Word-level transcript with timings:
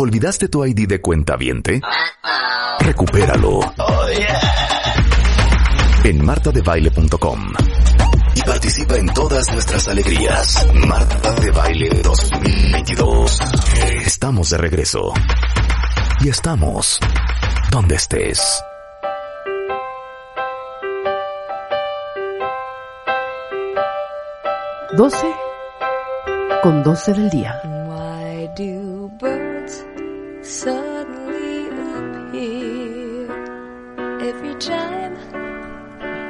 ¿Olvidaste 0.00 0.48
tu 0.48 0.64
ID 0.64 0.86
de 0.86 1.00
cuenta 1.00 1.36
viente? 1.36 1.80
Recupéralo. 2.78 3.58
En 6.04 6.24
martadebaile.com. 6.24 7.52
Y 8.36 8.42
participa 8.42 8.94
en 8.94 9.08
todas 9.08 9.50
nuestras 9.52 9.88
alegrías. 9.88 10.68
Marta 10.72 11.32
de 11.40 11.50
Baile 11.50 11.88
2022. 12.00 13.40
Estamos 14.06 14.50
de 14.50 14.58
regreso. 14.58 15.12
Y 16.20 16.28
estamos 16.28 17.00
donde 17.72 17.96
estés. 17.96 18.62
Doce 24.96 25.34
con 26.62 26.84
doce 26.84 27.12
del 27.14 27.30
día. 27.30 27.60
Why 27.64 28.48
do 28.56 29.47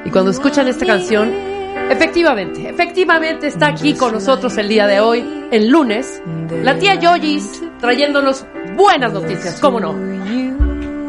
Y 0.04 0.10
cuando 0.10 0.30
escuchan 0.30 0.66
esta 0.66 0.84
canción, 0.84 1.32
efectivamente, 1.88 2.68
efectivamente 2.68 3.46
está 3.46 3.68
aquí 3.68 3.94
con 3.94 4.12
nosotros 4.12 4.56
el 4.58 4.68
día 4.68 4.86
de 4.86 5.00
hoy, 5.00 5.46
el 5.52 5.68
lunes, 5.68 6.20
la 6.50 6.76
tía 6.78 6.96
Yoyis, 6.96 7.62
trayéndonos 7.80 8.44
buenas 8.74 9.12
noticias, 9.12 9.60
¿cómo 9.60 9.78
no? 9.78 9.92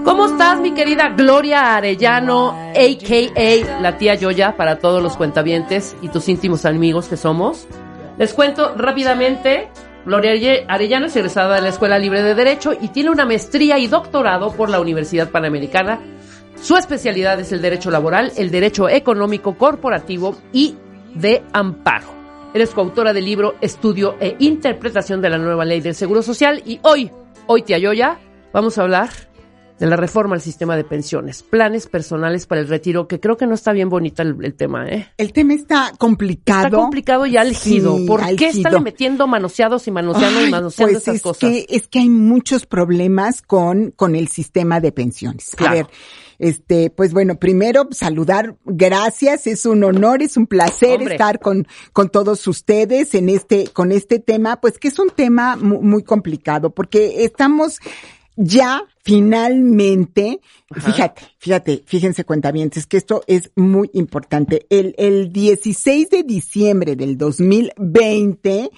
¿Cómo 0.04 0.28
estás, 0.28 0.60
mi 0.60 0.74
querida 0.74 1.10
Gloria 1.10 1.76
Arellano, 1.76 2.52
a.k.a. 2.52 3.82
la 3.82 3.98
tía 3.98 4.16
Yoya, 4.16 4.56
para 4.56 4.78
todos 4.78 5.02
los 5.02 5.18
cuentavientes 5.18 5.96
y 6.02 6.10
tus 6.10 6.30
íntimos 6.30 6.66
amigos 6.66 7.08
que 7.08 7.18
somos? 7.18 7.68
Les 8.18 8.34
cuento 8.34 8.76
rápidamente, 8.76 9.70
Gloria 10.10 10.32
Are- 10.32 10.66
Arellano 10.68 11.06
es 11.06 11.16
egresada 11.16 11.54
de 11.58 11.62
la 11.62 11.70
Escuela 11.70 12.00
Libre 12.00 12.24
de 12.24 12.34
Derecho 12.34 12.74
y 12.82 12.88
tiene 12.88 13.12
una 13.12 13.28
maestría 13.28 13.78
y 13.78 13.86
doctorado 13.86 14.52
por 14.54 14.68
la 14.72 14.80
Universidad 14.80 15.30
Panamericana. 15.30 16.00
Su 16.60 16.78
especialidad 16.78 17.40
es 17.40 17.52
el 17.52 17.62
derecho 17.62 17.92
laboral, 17.92 18.32
el 18.36 18.50
derecho 18.50 18.90
económico, 18.90 19.56
corporativo 19.56 20.36
y 20.52 20.76
de 21.14 21.44
amparo. 21.54 22.08
Eres 22.56 22.72
coautora 22.72 23.14
del 23.14 23.24
libro 23.24 23.54
Estudio 23.62 24.16
e 24.20 24.36
Interpretación 24.40 25.22
de 25.22 25.30
la 25.30 25.38
Nueva 25.38 25.64
Ley 25.64 25.80
del 25.80 25.94
Seguro 25.94 26.24
Social 26.24 26.64
y 26.66 26.80
hoy, 26.82 27.12
hoy 27.46 27.62
tía 27.62 27.78
Yoya, 27.78 28.18
vamos 28.52 28.80
a 28.80 28.82
hablar 28.82 29.10
de 29.80 29.86
la 29.88 29.96
reforma 29.96 30.36
al 30.36 30.42
sistema 30.42 30.76
de 30.76 30.84
pensiones, 30.84 31.42
planes 31.42 31.88
personales 31.88 32.46
para 32.46 32.62
el 32.62 32.68
retiro, 32.68 33.08
que 33.08 33.20
creo 33.20 33.38
que 33.38 33.48
no 33.48 33.54
está 33.54 33.72
bien 33.72 33.90
bonita 33.90 34.24
el, 34.24 34.36
el 34.44 34.54
tema, 34.54 34.88
¿eh? 34.88 35.08
El 35.18 35.32
tema 35.32 35.54
está 35.54 35.94
complicado. 35.98 36.66
Está 36.66 36.78
complicado 36.78 37.26
y 37.26 37.38
álgido. 37.38 37.98
Sí, 37.98 38.06
¿Por 38.06 38.36
qué 38.36 38.48
están 38.50 38.84
metiendo 38.84 39.26
manoseados 39.28 39.88
y 39.88 39.92
manoseando 39.92 40.46
y 40.46 40.50
manoseando 40.52 40.94
pues 40.94 41.04
esas 41.04 41.16
es 41.16 41.22
cosas? 41.22 41.50
Que, 41.50 41.66
es 41.70 41.88
que 41.88 42.00
hay 42.00 42.10
muchos 42.10 42.66
problemas 42.66 43.42
con, 43.42 43.92
con 43.92 44.16
el 44.16 44.28
sistema 44.28 44.80
de 44.82 44.92
pensiones. 44.92 45.52
Claro. 45.56 45.72
A 45.72 45.76
ver, 45.76 45.88
este, 46.40 46.90
pues 46.90 47.14
bueno, 47.14 47.36
primero 47.40 47.88
saludar, 47.92 48.56
gracias, 48.66 49.48
es 49.48 49.66
un 49.66 49.84
honor, 49.84 50.22
es 50.22 50.38
un 50.38 50.48
placer 50.48 51.00
Hombre. 51.00 51.16
estar 51.16 51.40
con, 51.40 51.68
con 51.94 52.10
todos 52.10 52.48
ustedes 52.48 53.14
en 53.14 53.30
este, 53.30 53.68
con 53.68 53.92
este 53.92 54.20
tema, 54.20 54.60
pues 54.62 54.78
que 54.78 54.88
es 54.88 55.00
un 55.00 55.10
tema 55.10 55.56
mu- 55.58 55.82
muy, 55.82 56.04
complicado, 56.04 56.70
porque 56.70 57.26
estamos 57.26 57.80
ya 58.42 58.86
finalmente, 59.04 60.40
fíjate, 60.74 61.22
fíjate, 61.40 61.84
fíjense 61.86 62.24
cuentavientes, 62.24 62.86
que 62.86 62.96
esto 62.98 63.22
es 63.28 63.52
muy 63.56 63.90
importante. 63.94 64.66
El, 64.70 64.96
el 64.98 65.34
16 65.34 66.10
de 66.10 66.24
diciembre 66.24 66.96
del 66.96 67.18
2020 67.18 68.70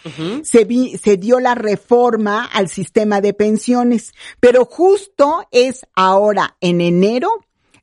se, 0.44 0.66
vi- 0.66 0.98
se 0.98 1.18
dio 1.18 1.40
la 1.40 1.56
reforma 1.56 2.46
al 2.46 2.70
sistema 2.70 3.22
de 3.22 3.34
pensiones, 3.34 4.14
pero 4.40 4.66
justo 4.66 5.46
es 5.52 5.86
ahora 5.96 6.58
en 6.62 6.82
enero 6.82 7.30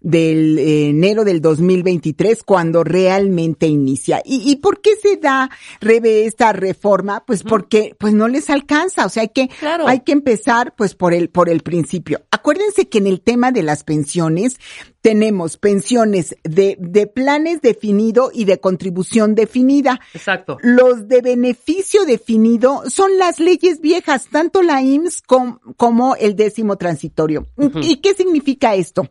del 0.00 0.58
eh, 0.58 0.88
enero 0.90 1.24
del 1.24 1.40
2023 1.40 2.42
cuando 2.44 2.84
realmente 2.84 3.66
inicia. 3.66 4.22
¿Y, 4.24 4.50
y 4.50 4.56
por 4.56 4.80
qué 4.80 4.90
se 4.96 5.16
da, 5.16 5.50
Rebe, 5.80 6.24
esta 6.26 6.52
reforma? 6.52 7.24
Pues 7.26 7.42
porque 7.42 7.94
pues 7.98 8.12
no 8.14 8.28
les 8.28 8.48
alcanza, 8.50 9.06
o 9.06 9.08
sea, 9.08 9.22
hay 9.22 9.28
que, 9.30 9.48
Claro. 9.48 9.88
hay 9.88 10.00
que 10.00 10.12
empezar 10.12 10.74
pues 10.76 10.94
por 10.94 11.14
el, 11.14 11.28
por 11.30 11.48
el 11.48 11.62
principio. 11.62 12.22
Acuérdense 12.30 12.88
que 12.88 12.98
en 12.98 13.06
el 13.06 13.20
tema 13.20 13.50
de 13.52 13.62
las 13.62 13.84
pensiones 13.84 14.58
tenemos 15.00 15.56
pensiones 15.56 16.36
de, 16.44 16.76
de 16.78 17.06
planes 17.06 17.60
definido 17.62 18.30
y 18.32 18.44
de 18.44 18.58
contribución 18.60 19.34
definida. 19.34 20.00
Exacto. 20.12 20.58
Los 20.62 21.08
de 21.08 21.22
beneficio 21.22 22.04
definido 22.04 22.82
son 22.88 23.16
las 23.18 23.38
leyes 23.40 23.80
viejas, 23.80 24.28
tanto 24.30 24.62
la 24.62 24.82
IMSS 24.82 25.22
com- 25.22 25.58
como 25.76 26.14
el 26.16 26.36
décimo 26.36 26.76
transitorio. 26.76 27.46
¿Y 27.80 27.96
qué 27.96 28.14
significa 28.14 28.74
esto? 28.74 29.08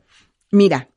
Mira, 0.52 0.90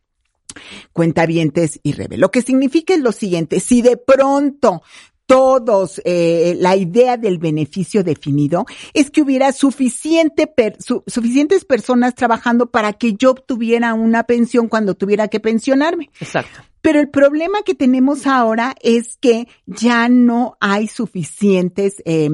cuentavientes 0.92 1.80
y 1.82 1.92
rebe. 1.92 2.16
Lo 2.16 2.30
que 2.30 2.42
significa 2.42 2.94
es 2.94 3.00
lo 3.00 3.12
siguiente, 3.12 3.60
si 3.60 3.82
de 3.82 3.96
pronto 3.96 4.82
todos, 5.26 6.00
eh, 6.04 6.56
la 6.58 6.74
idea 6.74 7.16
del 7.16 7.38
beneficio 7.38 8.02
definido 8.02 8.66
es 8.94 9.12
que 9.12 9.22
hubiera 9.22 9.52
suficiente 9.52 10.48
per- 10.48 10.76
su- 10.82 11.04
suficientes 11.06 11.64
personas 11.64 12.16
trabajando 12.16 12.66
para 12.72 12.94
que 12.94 13.12
yo 13.14 13.30
obtuviera 13.30 13.94
una 13.94 14.24
pensión 14.24 14.66
cuando 14.66 14.96
tuviera 14.96 15.28
que 15.28 15.38
pensionarme. 15.38 16.10
Exacto. 16.20 16.62
Pero 16.82 16.98
el 16.98 17.10
problema 17.10 17.62
que 17.62 17.76
tenemos 17.76 18.26
ahora 18.26 18.74
es 18.82 19.18
que 19.20 19.46
ya 19.66 20.08
no 20.08 20.56
hay 20.60 20.88
suficientes 20.88 22.02
eh, 22.06 22.28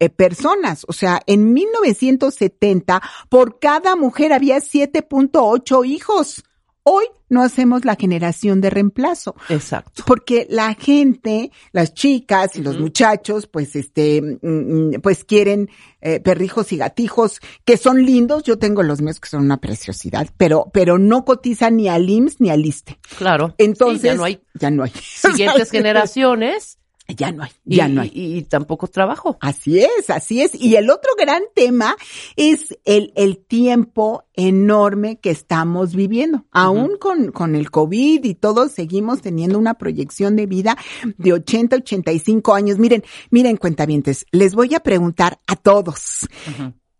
eh, 0.00 0.08
personas. 0.08 0.84
O 0.88 0.92
sea, 0.92 1.20
en 1.26 1.52
1970 1.52 3.02
por 3.28 3.60
cada 3.60 3.94
mujer 3.94 4.32
había 4.32 4.56
7.8 4.60 5.84
hijos. 5.86 6.42
Hoy 6.84 7.06
no 7.28 7.42
hacemos 7.42 7.84
la 7.84 7.96
generación 7.96 8.60
de 8.60 8.68
reemplazo. 8.70 9.34
Exacto. 9.48 10.02
Porque 10.06 10.46
la 10.50 10.74
gente, 10.74 11.50
las 11.72 11.94
chicas 11.94 12.56
y 12.56 12.62
los 12.62 12.78
muchachos, 12.78 13.46
pues 13.46 13.74
este, 13.76 14.20
mm, 14.20 14.38
mm, 14.42 15.00
pues 15.00 15.24
quieren 15.24 15.70
eh, 16.00 16.20
perrijos 16.20 16.72
y 16.72 16.76
gatijos 16.76 17.40
que 17.64 17.76
son 17.76 18.04
lindos. 18.04 18.42
Yo 18.42 18.58
tengo 18.58 18.82
los 18.82 19.00
míos 19.00 19.20
que 19.20 19.28
son 19.28 19.44
una 19.44 19.60
preciosidad, 19.60 20.28
pero, 20.36 20.70
pero 20.72 20.98
no 20.98 21.24
cotizan 21.24 21.76
ni 21.76 21.88
al 21.88 22.08
IMSS 22.10 22.40
ni 22.40 22.50
al 22.50 22.66
ISTE. 22.66 22.98
Claro. 23.16 23.54
Entonces, 23.58 24.02
Sí, 24.02 24.06
ya 24.08 24.14
no 24.14 24.24
hay 24.24 24.42
ya 24.54 24.70
no 24.70 24.82
hay. 24.82 24.90
siguientes 25.00 25.70
generaciones 25.70 26.78
Ya 27.08 27.32
no 27.32 27.42
hay, 27.42 27.50
y, 27.66 27.76
ya 27.76 27.88
no 27.88 28.00
hay. 28.00 28.10
y- 28.14 28.36
y 28.38 28.42
tampoco 28.42 28.86
trabajo. 28.86 29.36
Así 29.40 29.80
es, 29.80 30.08
así 30.08 30.40
es. 30.40 30.54
Y 30.54 30.76
el 30.76 30.88
otro 30.88 31.10
gran 31.18 31.42
tema 31.54 31.96
es 32.36 32.78
el, 32.84 33.12
el 33.16 33.38
tiempo 33.38 34.24
enorme 34.34 35.18
que 35.18 35.30
estamos 35.30 35.94
viviendo. 35.94 36.46
Aún 36.52 36.96
con, 36.98 37.32
con 37.32 37.54
el 37.54 37.70
COVID 37.70 38.24
y 38.24 38.34
todo, 38.34 38.68
seguimos 38.68 39.20
teniendo 39.20 39.58
una 39.58 39.74
proyección 39.74 40.36
de 40.36 40.46
vida 40.46 40.76
de 41.18 41.32
80, 41.34 41.76
85 41.76 42.54
años. 42.54 42.78
Miren, 42.78 43.02
miren, 43.30 43.56
cuentavientes, 43.56 44.24
les 44.30 44.54
voy 44.54 44.74
a 44.74 44.80
preguntar 44.80 45.40
a 45.46 45.56
todos. 45.56 46.28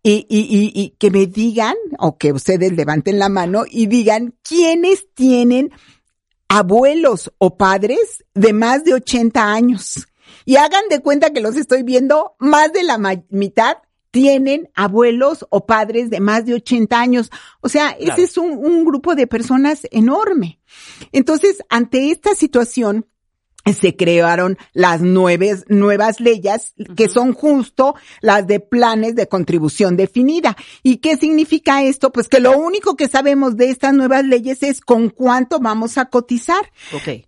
Y, 0.02 0.26
y, 0.28 0.40
y, 0.40 0.72
y 0.74 0.90
que 0.98 1.12
me 1.12 1.26
digan, 1.26 1.76
o 2.00 2.18
que 2.18 2.32
ustedes 2.32 2.72
levanten 2.72 3.20
la 3.20 3.28
mano 3.28 3.62
y 3.70 3.86
digan 3.86 4.34
quiénes 4.42 5.06
tienen 5.14 5.70
abuelos 6.52 7.32
o 7.38 7.56
padres 7.56 8.24
de 8.34 8.52
más 8.52 8.84
de 8.84 8.92
80 8.92 9.52
años. 9.52 10.06
Y 10.44 10.56
hagan 10.56 10.82
de 10.90 11.00
cuenta 11.00 11.32
que 11.32 11.40
los 11.40 11.56
estoy 11.56 11.82
viendo, 11.82 12.36
más 12.38 12.74
de 12.74 12.82
la 12.82 12.98
mitad 13.30 13.78
tienen 14.10 14.68
abuelos 14.74 15.46
o 15.48 15.64
padres 15.64 16.10
de 16.10 16.20
más 16.20 16.44
de 16.44 16.52
80 16.54 17.00
años. 17.00 17.30
O 17.62 17.70
sea, 17.70 17.96
Claro. 17.96 18.12
ese 18.12 18.24
es 18.24 18.36
un, 18.36 18.50
un 18.58 18.84
grupo 18.84 19.14
de 19.14 19.26
personas 19.26 19.86
enorme. 19.90 20.60
Entonces, 21.10 21.62
ante 21.70 22.10
esta 22.10 22.34
situación, 22.34 23.06
se 23.72 23.96
crearon 23.96 24.58
las 24.72 25.00
nueve, 25.00 25.56
nuevas 25.68 26.20
leyes 26.20 26.74
que 26.96 27.08
son 27.08 27.32
justo 27.32 27.94
las 28.20 28.46
de 28.46 28.60
planes 28.60 29.14
de 29.14 29.28
contribución 29.28 29.96
definida. 29.96 30.56
¿Y 30.82 30.96
qué 30.96 31.16
significa 31.16 31.82
esto? 31.82 32.10
Pues 32.10 32.28
que 32.28 32.40
lo 32.40 32.58
único 32.58 32.96
que 32.96 33.08
sabemos 33.08 33.56
de 33.56 33.70
estas 33.70 33.94
nuevas 33.94 34.24
leyes 34.24 34.62
es 34.62 34.80
con 34.80 35.10
cuánto 35.10 35.60
vamos 35.60 35.98
a 35.98 36.06
cotizar. 36.06 36.72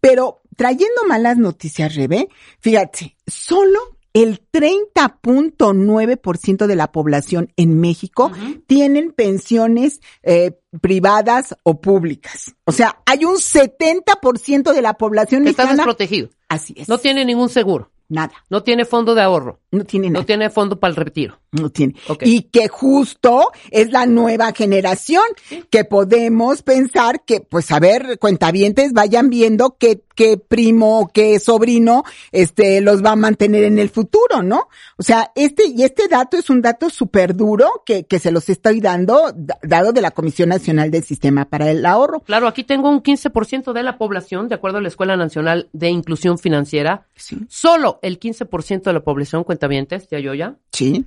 Pero 0.01 0.43
trayendo 0.57 1.05
malas 1.09 1.37
noticias, 1.37 1.95
Rebe, 1.95 2.29
fíjate, 2.61 3.17
solo 3.27 3.79
el 4.15 4.41
30.9% 4.53 6.67
de 6.67 6.77
la 6.77 6.93
población 6.93 7.53
en 7.57 7.81
México 7.81 8.31
tienen 8.67 9.13
pensiones 9.13 10.01
eh, 10.23 10.53
privadas 10.81 11.57
o 11.65 11.81
públicas. 11.81 12.55
O 12.65 12.73
sea, 12.73 13.01
hay 13.07 13.25
un 13.25 13.37
70% 13.37 14.63
de 14.73 14.79
Está 14.79 14.81
la 14.81 14.95
población 14.95 15.43
mexicana. 15.43 15.75
desprotegido. 15.75 16.31
Así 16.49 16.75
es. 16.77 16.89
No 16.89 16.99
tiene 16.99 17.25
ningún 17.25 17.49
seguro. 17.49 17.91
nada. 18.09 18.33
No 18.51 18.63
tiene 18.63 18.85
fondo 18.85 19.15
de 19.15 19.23
ahorro. 19.23 19.61
No 19.75 19.85
tiene 19.85 20.09
nada. 20.11 20.21
No 20.21 20.27
tiene 20.27 20.51
fondo 20.51 20.79
para 20.79 20.91
el 20.91 20.97
retiro. 20.97 21.39
No 21.53 21.71
tiene. 21.71 21.95
Y 22.23 22.43
que 22.43 22.67
justo 22.69 23.51
es 23.71 23.91
la 23.93 24.07
nueva 24.07 24.53
generación 24.53 25.23
que 25.71 25.85
podemos 25.85 26.63
pensar 26.63 27.25
que, 27.25 27.41
pues, 27.41 27.71
a 27.71 27.79
ver, 27.79 28.19
cuentavientes 28.19 28.93
vayan 28.93 29.31
viendo 29.31 29.77
qué, 29.79 30.03
qué 30.17 30.37
primo, 30.37 31.11
qué 31.15 31.39
sobrino, 31.39 32.03
este, 32.33 32.81
los 32.81 33.05
va 33.05 33.13
a 33.13 33.17
mantener 33.17 33.65
en 33.65 33.79
el 33.79 33.89
futuro, 33.89 34.43
¿no? 34.43 34.69
O 34.97 35.03
sea, 35.05 35.31
este, 35.37 35.67
y 35.67 35.85
este 35.85 36.09
dato 36.09 36.37
es 36.37 36.51
un 36.51 36.61
dato 36.61 36.91
súper 36.91 37.37
duro 37.37 37.83
que, 37.87 38.05
que 38.05 38.19
se 38.19 38.33
los 38.33 38.49
estoy 38.49 38.81
dando, 38.81 39.33
da- 39.37 39.59
dado 39.63 39.93
de 39.93 40.01
la 40.01 40.11
Comisión 40.11 40.49
Nacional 40.49 40.91
del 40.91 41.05
Sistema 41.05 41.45
para 41.45 41.71
el 41.71 41.87
Ahorro. 41.87 42.21
Claro, 42.21 42.49
aquí 42.49 42.65
tengo 42.65 42.91
un 42.91 43.01
15% 43.03 43.73
de 43.73 43.83
la 43.85 43.97
población, 43.97 44.49
de 44.49 44.57
acuerdo 44.57 44.79
a 44.79 44.81
la 44.81 44.89
Escuela 44.89 45.17
Nacional 45.17 45.69
de 45.73 45.89
Inclusión 45.91 46.39
Financiera. 46.39 47.07
Sí. 47.15 47.39
Solo 47.49 48.01
el 48.03 48.19
15% 48.19 48.83
de 48.83 48.93
la 48.93 49.05
población, 49.05 49.45
cuentavientes, 49.69 50.09
ya 50.11 50.19
yo 50.19 50.35
ya, 50.35 50.57
Sí. 50.73 51.05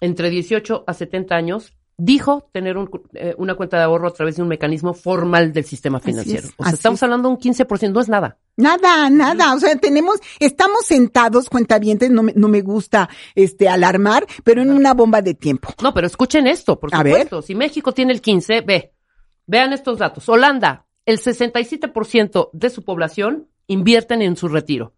entre 0.00 0.30
18 0.30 0.84
a 0.86 0.94
70 0.94 1.34
años, 1.36 1.72
dijo 1.96 2.48
tener 2.52 2.76
un- 2.76 2.90
eh, 3.14 3.34
una 3.38 3.54
cuenta 3.54 3.76
de 3.78 3.84
ahorro 3.84 4.08
a 4.08 4.12
través 4.12 4.36
de 4.36 4.42
un 4.42 4.48
mecanismo 4.48 4.94
formal 4.94 5.52
del 5.52 5.64
sistema 5.64 6.00
financiero. 6.00 6.48
es, 6.48 6.54
o 6.58 6.64
sea, 6.64 6.72
estamos 6.72 6.98
es. 6.98 7.02
hablando 7.04 7.28
de 7.28 7.34
un 7.34 7.40
15%, 7.40 7.94
no 7.94 8.00
es 8.00 8.08
nada. 8.08 8.36
Nada, 8.56 9.08
nada. 9.10 9.54
O 9.54 9.58
sea, 9.60 9.76
tenemos, 9.76 10.16
estamos 10.40 10.84
sentados, 10.86 11.48
cuentavientes, 11.48 12.10
no 12.10 12.22
me, 12.24 12.32
no 12.34 12.48
me 12.48 12.62
gusta, 12.62 13.08
este, 13.36 13.68
alarmar, 13.68 14.26
pero 14.42 14.60
en 14.62 14.70
una 14.70 14.92
bomba 14.92 15.22
de 15.22 15.34
tiempo. 15.34 15.68
No, 15.82 15.94
pero 15.94 16.06
escuchen 16.08 16.46
esto, 16.48 16.78
por 16.80 16.92
A 16.94 16.98
supuesto. 16.98 17.42
Si 17.42 17.54
México 17.54 17.92
tiene 17.92 18.12
el 18.12 18.20
15, 18.20 18.60
ve, 18.62 18.92
vean 19.46 19.72
estos 19.72 19.98
datos. 19.98 20.28
Holanda, 20.28 20.86
el 21.06 21.18
67% 21.20 22.50
de 22.52 22.70
su 22.70 22.82
población 22.84 23.48
invierten 23.68 24.20
en 24.22 24.36
su 24.36 24.48
retiro. 24.48 24.94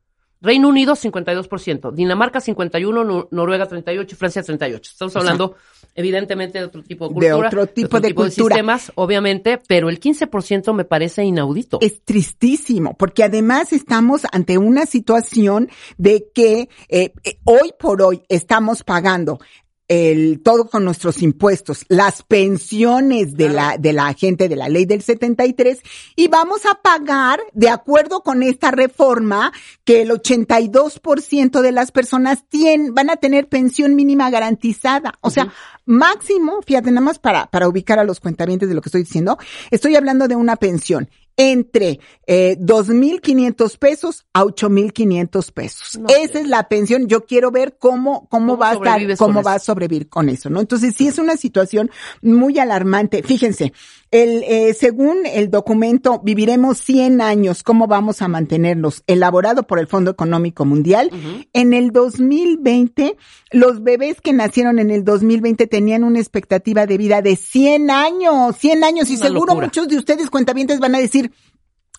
Reino 0.46 0.69
Unido, 0.69 0.94
52%. 0.94 1.93
Dinamarca, 1.93 2.40
51%. 2.40 3.04
Nor- 3.04 3.28
Noruega, 3.31 3.69
38%. 3.69 4.12
y 4.12 4.14
Francia, 4.14 4.43
38%. 4.43 4.81
Estamos 4.93 5.16
hablando, 5.16 5.56
evidentemente, 5.94 6.58
de 6.58 6.64
otro 6.64 6.82
tipo 6.82 7.08
de 7.08 7.14
De 7.14 7.31
cultura. 7.32 7.48
otro 7.48 7.66
tipo 7.66 8.00
de 8.00 8.14
cultura. 8.14 8.54
sistemas, 8.54 8.93
obviamente, 8.94 9.60
pero 9.66 9.88
el 9.88 9.98
15% 10.00 10.72
me 10.72 10.84
parece 10.84 11.25
inaudito. 11.25 11.78
Es 11.81 12.02
tristísimo, 12.04 12.94
porque 12.96 13.25
además 13.25 13.72
estamos 13.72 14.22
ante 14.32 14.56
una 14.58 14.87
situación 14.87 15.69
de 15.98 16.26
que 16.34 16.69
eh, 16.88 17.12
eh, 17.25 17.38
hoy 17.44 17.72
por 17.78 18.00
hoy 18.02 18.22
estamos 18.28 18.82
pagando 18.84 19.38
el 19.88 20.40
todo 20.42 20.68
con 20.68 20.84
nuestros 20.84 21.22
impuestos, 21.22 21.84
las 21.88 22.22
pensiones 22.22 23.34
de 23.34 23.48
la 23.48 23.78
de 23.78 23.92
la 23.92 24.12
gente 24.14 24.48
de 24.48 24.56
la 24.56 24.68
ley 24.68 24.84
del 24.84 25.02
73 25.02 25.80
y 26.16 26.28
vamos 26.28 26.66
a 26.66 26.74
pagar 26.82 27.40
de 27.52 27.68
acuerdo 27.68 28.22
con 28.22 28.42
esta 28.42 28.70
reforma 28.70 29.52
que 29.84 30.02
el 30.02 30.10
82% 30.10 31.60
de 31.60 31.72
las 31.72 31.92
personas 31.92 32.44
tienen 32.48 32.94
van 32.94 33.10
a 33.10 33.16
tener 33.16 33.48
pensión 33.48 33.94
mínima 33.94 34.30
garantizada, 34.30 35.14
o 35.20 35.30
sea, 35.30 35.52
máximo, 35.84 36.60
fíjate 36.66 36.90
nada 36.90 37.04
más 37.04 37.18
para 37.18 37.46
para 37.46 37.68
ubicar 37.68 37.98
a 37.98 38.04
los 38.04 38.20
cuentavientes 38.20 38.68
de 38.68 38.74
lo 38.74 38.80
que 38.80 38.88
estoy 38.88 39.02
diciendo, 39.02 39.38
estoy 39.70 39.94
hablando 39.94 40.26
de 40.26 40.36
una 40.36 40.56
pensión 40.56 41.08
entre 41.36 42.00
eh, 42.26 42.56
2.500 42.58 43.78
pesos 43.78 44.26
a 44.32 44.44
8.500 44.44 45.52
pesos. 45.52 45.98
No, 45.98 46.08
Esa 46.08 46.40
es 46.40 46.48
la 46.48 46.68
pensión. 46.68 47.08
Yo 47.08 47.26
quiero 47.26 47.50
ver 47.50 47.76
cómo, 47.78 48.26
cómo, 48.28 48.56
¿Cómo 48.56 48.58
va 48.58 48.70
a 48.70 48.74
estar, 48.74 49.16
cómo 49.18 49.42
va 49.42 49.54
a 49.54 49.58
sobrevivir 49.58 50.08
con 50.08 50.28
eso, 50.28 50.48
¿no? 50.48 50.60
Entonces 50.60 50.94
sí 50.96 51.08
es 51.08 51.18
una 51.18 51.36
situación 51.36 51.90
muy 52.22 52.58
alarmante. 52.58 53.22
Fíjense, 53.22 53.72
el, 54.10 54.44
eh, 54.44 54.74
según 54.74 55.26
el 55.26 55.50
documento 55.50 56.20
Viviremos 56.22 56.78
100 56.78 57.20
años, 57.20 57.62
¿cómo 57.62 57.86
vamos 57.86 58.22
a 58.22 58.28
mantenernos? 58.28 59.02
Elaborado 59.06 59.66
por 59.66 59.78
el 59.78 59.86
Fondo 59.86 60.10
Económico 60.10 60.64
Mundial, 60.64 61.10
en 61.52 61.72
el 61.72 61.90
2020, 61.90 63.16
los 63.50 63.82
bebés 63.82 64.20
que 64.20 64.32
nacieron 64.32 64.78
en 64.78 64.90
el 64.90 65.04
2020 65.04 65.66
tenían 65.66 66.04
una 66.04 66.20
expectativa 66.20 66.86
de 66.86 66.98
vida 66.98 67.22
de 67.22 67.36
100 67.36 67.90
años, 67.90 68.56
100 68.56 68.84
años, 68.84 69.10
y 69.10 69.14
Una 69.14 69.26
seguro 69.26 69.46
locura. 69.46 69.66
muchos 69.66 69.88
de 69.88 69.98
ustedes 69.98 70.30
cuentavientes 70.30 70.78
van 70.78 70.94
a 70.94 70.98
decir, 70.98 71.32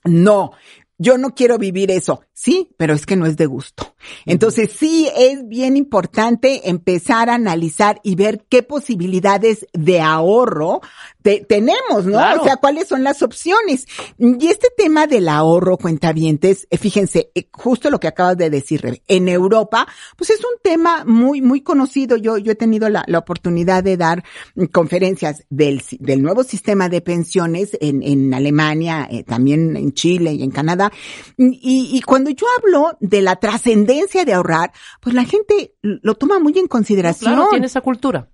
no, 0.04 0.52
yo 1.00 1.18
no 1.18 1.36
quiero 1.36 1.58
vivir 1.58 1.92
eso. 1.92 2.22
Sí, 2.34 2.70
pero 2.78 2.94
es 2.94 3.06
que 3.06 3.16
no 3.16 3.26
es 3.26 3.38
de 3.38 3.46
gusto. 3.46 3.96
Entonces 4.26 4.72
sí 4.72 5.10
es 5.16 5.48
bien 5.48 5.78
importante 5.78 6.70
empezar 6.70 7.30
a 7.30 7.36
analizar 7.36 8.00
y 8.04 8.16
ver 8.16 8.46
qué 8.50 8.64
posibilidades 8.64 9.68
de 9.74 10.02
ahorro 10.02 10.82
te- 11.28 11.42
tenemos, 11.46 12.06
¿no? 12.06 12.14
Claro. 12.14 12.42
O 12.42 12.46
sea, 12.46 12.56
cuáles 12.56 12.88
son 12.88 13.04
las 13.04 13.22
opciones. 13.22 13.86
Y 14.18 14.48
este 14.48 14.70
tema 14.78 15.08
del 15.08 15.28
ahorro, 15.28 15.76
cuentavientes, 15.78 16.68
eh, 16.70 16.78
fíjense, 16.78 17.32
eh, 17.36 17.50
justo 17.52 17.90
lo 17.90 18.00
que 18.00 18.08
acabas 18.08 18.38
de 18.38 18.50
decir, 18.50 18.82
Rebe, 18.82 19.04
en 19.10 19.28
Europa, 19.28 19.86
pues 20.16 20.30
es 20.30 20.40
un 20.40 20.62
tema 20.64 21.04
muy, 21.06 21.42
muy 21.42 21.60
conocido. 21.62 22.16
Yo, 22.16 22.38
yo 22.38 22.54
he 22.54 22.56
tenido 22.56 22.88
la, 22.88 23.04
la 23.08 23.18
oportunidad 23.20 23.84
de 23.84 23.98
dar 23.98 24.24
conferencias 24.72 25.44
del, 25.50 25.84
del 26.00 26.22
nuevo 26.22 26.44
sistema 26.46 26.88
de 26.88 27.02
pensiones 27.02 27.78
en, 27.82 28.02
en 28.04 28.34
Alemania, 28.34 29.06
eh, 29.12 29.24
también 29.24 29.76
en 29.76 29.92
Chile 29.94 30.32
y 30.34 30.44
en 30.44 30.52
Canadá. 30.52 30.94
Y, 31.38 31.90
y 31.94 32.02
cuando 32.04 32.30
yo 32.30 32.46
hablo 32.58 32.98
de 33.02 33.22
la 33.22 33.36
trascendencia 33.36 34.24
de 34.24 34.34
ahorrar, 34.34 34.72
pues 35.02 35.14
la 35.14 35.26
gente 35.26 35.74
lo 35.82 36.16
toma 36.16 36.40
muy 36.40 36.58
en 36.58 36.68
consideración. 36.68 37.34
Claro, 37.34 37.50
tiene 37.50 37.66
esa 37.66 37.82
cultura. 37.82 38.30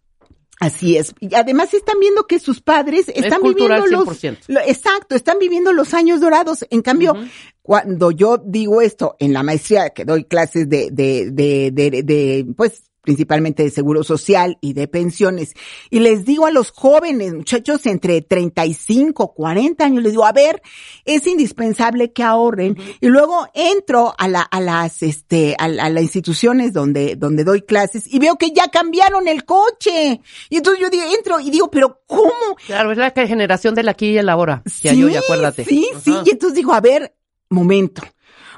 Así 0.65 0.97
es. 0.97 1.13
Y 1.19 1.33
además 1.35 1.73
están 1.73 1.99
viendo 1.99 2.25
que 2.27 2.39
sus 2.39 2.61
padres 2.61 3.09
están 3.09 3.41
viviendo 3.53 3.85
los 4.05 4.07
100%. 4.21 4.37
lo- 4.47 4.59
exacto, 4.61 5.15
están 5.15 5.37
viviendo 5.39 5.73
los 5.73 5.93
años 5.93 6.21
dorados. 6.21 6.65
En 6.69 6.81
cambio, 6.81 7.13
cuando 7.61 8.11
yo 8.11 8.37
digo 8.43 8.81
esto 8.81 9.15
en 9.19 9.33
la 9.33 9.43
maestría 9.43 9.89
que 9.89 10.05
doy 10.05 10.23
clases 10.25 10.69
de 10.69 10.89
de 10.91 11.31
de 11.31 11.71
de, 11.71 12.03
de, 12.03 12.45
pues 12.55 12.83
principalmente 13.03 13.63
de 13.63 13.69
seguro 13.69 14.03
social 14.03 14.57
y 14.61 14.73
de 14.73 14.87
pensiones. 14.87 15.53
Y 15.89 15.99
les 15.99 16.25
digo 16.25 16.45
a 16.45 16.51
los 16.51 16.71
jóvenes, 16.71 17.33
muchachos 17.33 17.85
entre 17.85 18.21
35, 18.21 19.33
40 19.33 19.85
años, 19.85 20.03
les 20.03 20.13
digo, 20.13 20.25
a 20.25 20.31
ver, 20.31 20.61
es 21.05 21.27
indispensable 21.27 22.11
que 22.13 22.23
ahorren. 22.23 22.77
Y 23.01 23.07
luego 23.07 23.45
entro 23.53 24.13
a 24.17 24.27
la, 24.27 24.41
a 24.41 24.61
las, 24.61 25.03
este, 25.03 25.55
a, 25.59 25.65
a 25.65 25.89
las 25.89 26.01
instituciones 26.03 26.71
donde, 26.73 27.15
donde 27.15 27.43
doy 27.43 27.61
clases 27.61 28.11
y 28.11 28.19
veo 28.19 28.37
que 28.37 28.51
ya 28.51 28.69
cambiaron 28.69 29.27
el 29.27 29.43
coche. 29.45 30.21
Y 30.49 30.57
entonces 30.57 30.81
yo 30.81 30.89
digo, 30.89 31.03
entro 31.15 31.39
y 31.39 31.49
digo, 31.51 31.69
pero 31.69 32.01
¿cómo? 32.07 32.31
Claro, 32.65 32.91
es 32.91 32.97
la 32.97 33.11
que- 33.11 33.27
generación 33.27 33.75
de 33.75 33.83
la 33.83 33.91
aquí 33.91 34.07
y 34.11 34.17
el 34.17 34.29
ahora. 34.29 34.63
Ya 34.81 34.93
yo, 34.93 35.09
ya 35.09 35.19
acuérdate. 35.19 35.65
Sí, 35.65 35.87
sí. 36.03 36.13
Y 36.25 36.31
entonces 36.31 36.55
digo, 36.55 36.73
a 36.73 36.79
ver, 36.81 37.15
momento. 37.49 38.01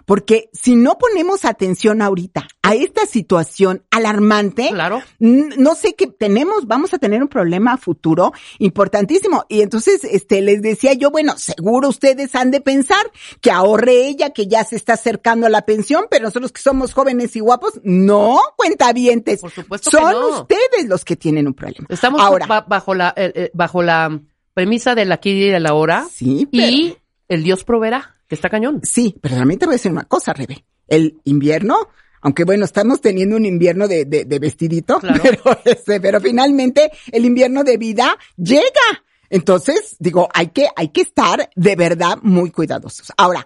Porque 0.05 0.49
si 0.53 0.75
no 0.75 0.97
ponemos 0.97 1.45
atención 1.45 2.01
ahorita 2.01 2.47
a 2.61 2.75
esta 2.75 3.05
situación 3.07 3.83
alarmante, 3.91 4.69
Claro. 4.69 5.01
no 5.19 5.75
sé 5.75 5.95
qué 5.95 6.07
tenemos, 6.07 6.67
vamos 6.67 6.93
a 6.93 6.99
tener 6.99 7.21
un 7.23 7.27
problema 7.27 7.77
futuro 7.77 8.31
importantísimo. 8.59 9.45
Y 9.49 9.61
entonces, 9.61 10.03
este, 10.03 10.41
les 10.41 10.61
decía 10.61 10.93
yo, 10.93 11.09
bueno, 11.11 11.33
seguro 11.37 11.89
ustedes 11.89 12.35
han 12.35 12.51
de 12.51 12.61
pensar 12.61 13.11
que 13.41 13.51
ahorre 13.51 14.07
ella, 14.07 14.29
que 14.31 14.47
ya 14.47 14.63
se 14.63 14.75
está 14.75 14.93
acercando 14.93 15.47
a 15.47 15.49
la 15.49 15.63
pensión, 15.65 16.05
pero 16.09 16.25
nosotros 16.25 16.51
que 16.51 16.61
somos 16.61 16.93
jóvenes 16.93 17.35
y 17.35 17.39
guapos, 17.39 17.79
no, 17.83 18.39
cuentavientes. 18.57 19.41
Por 19.41 19.51
supuesto 19.51 19.89
que 19.91 19.97
Son 19.97 20.11
no. 20.11 20.27
ustedes 20.41 20.87
los 20.87 21.05
que 21.05 21.15
tienen 21.15 21.47
un 21.47 21.53
problema. 21.53 21.87
Estamos 21.89 22.21
ahora. 22.21 22.45
ba- 22.45 22.65
bajo 22.67 22.93
la 22.93 23.13
eh, 23.15 23.31
eh, 23.35 23.51
bajo 23.53 23.81
la 23.81 24.19
premisa 24.53 24.95
del 24.95 25.11
aquí 25.11 25.31
y 25.31 25.49
el 25.49 25.65
ahora 25.65 26.05
Sí, 26.11 26.47
pero- 26.51 26.63
y 26.67 26.97
el 27.27 27.43
Dios 27.43 27.63
proveerá, 27.63 28.14
que 28.27 28.35
está 28.35 28.49
cañón. 28.49 28.81
Sí, 28.83 29.15
pero 29.21 29.35
también 29.35 29.59
te 29.59 29.65
voy 29.65 29.73
a 29.73 29.77
decir 29.77 29.91
una 29.91 30.05
cosa, 30.05 30.33
Rebe. 30.33 30.65
El 30.87 31.19
invierno, 31.25 31.77
aunque 32.21 32.43
bueno, 32.43 32.65
estamos 32.65 33.01
teniendo 33.01 33.35
un 33.35 33.45
invierno 33.45 33.87
de, 33.87 34.05
de, 34.05 34.25
de 34.25 34.39
vestidito, 34.39 34.99
Claro. 35.01 35.21
pero, 35.23 35.59
este, 35.65 35.99
pero 36.01 36.19
finalmente 36.21 36.91
el 37.11 37.25
invierno 37.25 37.63
de 37.63 37.77
vida 37.77 38.17
llega. 38.37 39.03
Entonces, 39.29 39.95
digo, 39.99 40.29
hay 40.33 40.47
que, 40.47 40.67
hay 40.75 40.89
que 40.89 41.01
estar 41.01 41.49
de 41.55 41.75
verdad 41.75 42.17
muy 42.21 42.51
cuidadosos. 42.51 43.11
Ahora, 43.17 43.45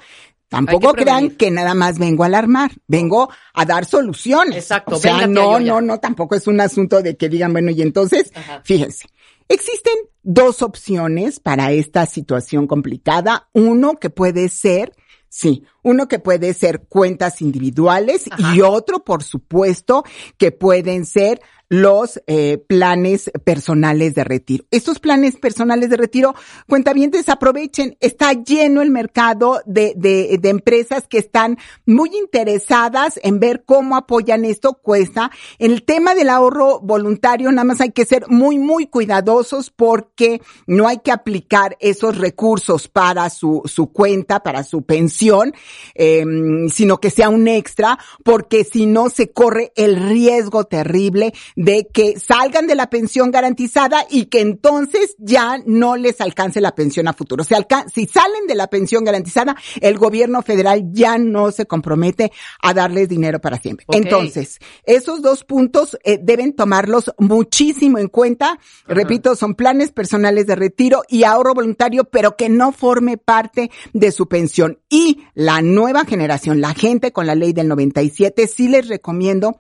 tampoco 0.50 0.93
que 0.93 1.03
crean 1.03 1.31
que 1.31 1.51
nada 1.51 1.74
más 1.74 1.98
vengo 2.00 2.24
a 2.24 2.27
alarmar, 2.27 2.71
vengo 2.88 3.29
a 3.53 3.65
dar 3.65 3.86
soluciones. 3.86 4.57
Exacto, 4.57 4.95
O 4.95 5.00
sea, 5.00 5.25
no, 5.27 5.59
no, 5.59 5.79
no, 5.79 6.00
tampoco 6.00 6.36
es 6.36 6.48
un 6.48 6.59
asunto 6.59 7.01
de 7.01 7.15
que 7.15 7.29
digan, 7.29 7.53
bueno, 7.53 7.71
y 7.71 7.81
entonces, 7.81 8.31
Ajá. 8.36 8.62
fíjense, 8.63 9.07
existen 9.50 9.94
dos 10.24 10.62
opciones 10.62 11.39
para 11.39 11.72
esta 11.72 12.06
situación 12.06 12.68
complicada. 12.68 13.50
Uno 13.53 14.00
que 14.00 14.10
puede 14.10 14.48
ser, 14.48 14.94
sí, 15.27 15.63
uno 15.84 16.08
que 16.08 16.20
puede 16.20 16.53
ser 16.53 16.84
cuentas 16.88 17.41
individuales 17.41 18.25
Ajá. 18.32 18.56
y 18.56 18.62
otro, 18.62 19.03
por 19.03 19.24
supuesto, 19.24 20.03
que 20.38 20.51
pueden 20.51 21.06
ser 21.06 21.41
los 21.69 22.19
eh, 22.25 22.57
planes 22.67 23.31
personales 23.43 24.15
de 24.15 24.23
retiro. 24.23 24.65
Estos 24.71 24.99
planes 24.99 25.38
personales 25.38 25.89
de 25.91 25.97
retiro, 25.97 26.33
cuentavientes, 26.67 27.29
aprovechen, 27.29 27.95
está 27.99 28.33
lleno 28.33 28.81
el 28.81 28.89
mercado 28.89 29.61
de, 29.65 29.93
de, 29.95 30.39
de 30.41 30.49
empresas 30.49 31.07
que 31.07 31.19
están 31.19 31.57
muy 31.85 32.09
interesadas 32.17 33.19
en 33.21 33.39
ver 33.39 33.63
cómo 33.65 33.95
apoyan 33.95 34.45
esto, 34.45 34.73
cuesta. 34.73 35.29
El 35.59 35.83
tema 35.83 36.15
del 36.15 36.29
ahorro 36.29 36.79
voluntario, 36.79 37.51
nada 37.51 37.65
más 37.65 37.81
hay 37.81 37.91
que 37.91 38.05
ser 38.05 38.27
muy, 38.29 38.57
muy 38.57 38.88
cuidadosos 38.88 39.69
porque 39.69 40.41
no 40.65 40.88
hay 40.88 40.97
que 40.99 41.11
aplicar 41.11 41.77
esos 41.79 42.17
recursos 42.17 42.88
para 42.88 43.29
su, 43.29 43.61
su 43.65 43.91
cuenta, 43.91 44.41
para 44.41 44.63
su 44.63 44.81
pensión, 44.81 45.53
eh, 45.93 46.25
sino 46.69 46.97
que 46.99 47.11
sea 47.11 47.29
un 47.29 47.47
extra, 47.47 47.99
porque 48.23 48.63
si 48.63 48.88
no 48.88 49.09
se 49.09 49.31
corre 49.31 49.71
el 49.75 49.97
riesgo 50.09 50.63
terrible 50.63 51.33
de 51.59 51.89
que 51.93 52.17
salgan 52.17 52.67
de 52.67 52.75
la 52.75 52.89
pensión 52.89 53.31
garantizada 53.31 54.05
y 54.09 54.27
que 54.27 54.39
entonces 54.39 55.17
ya 55.17 55.61
no 55.65 55.97
les 55.97 56.21
alcance 56.21 56.61
la 56.61 56.73
pensión 56.73 57.09
a 57.09 57.13
futuro. 57.13 57.43
Si, 57.43 57.53
si 57.93 58.05
salen 58.05 58.47
de 58.47 58.55
la 58.55 58.67
pensión 58.67 59.03
garantizada, 59.03 59.57
el 59.81 59.97
gobierno 59.97 60.41
federal 60.41 60.85
ya 60.93 61.17
no 61.17 61.51
se 61.51 61.65
compromete 61.65 62.31
a 62.61 62.73
darles 62.73 63.09
dinero 63.09 63.41
para 63.41 63.59
siempre. 63.59 63.85
Entonces, 63.89 64.59
esos 64.85 65.21
dos 65.21 65.43
puntos 65.43 65.97
eh, 66.05 66.17
deben 66.23 66.55
tomarlos 66.55 67.11
muchísimo 67.17 67.97
en 67.97 68.07
cuenta. 68.07 68.57
Repito, 68.87 69.35
son 69.35 69.53
planes 69.53 69.91
personales 69.91 70.47
de 70.47 70.55
retiro 70.55 71.01
y 71.09 71.25
ahorro 71.25 71.55
voluntario, 71.55 72.05
pero 72.05 72.37
que 72.37 72.47
no 72.47 72.71
forme 72.71 73.17
parte 73.17 73.69
de 73.91 74.13
su 74.13 74.29
pensión. 74.29 74.79
Y 74.87 75.25
la 75.33 75.61
nueva 75.61 76.05
generación, 76.05 76.61
la 76.61 76.73
gente 76.73 77.11
con 77.11 77.27
la 77.27 77.35
ley 77.35 77.51
del 77.51 77.67
97, 77.67 78.47
sí 78.47 78.69
les 78.69 78.87
recomiendo 78.87 79.59